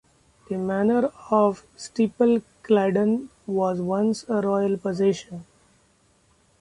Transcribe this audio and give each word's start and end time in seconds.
The 0.49 0.57
manor 0.57 1.11
of 1.29 1.63
Steeple 1.77 2.41
Claydon 2.63 3.29
was 3.45 3.79
once 3.79 4.25
a 4.27 4.41
royal 4.41 4.75
possession. 4.75 5.45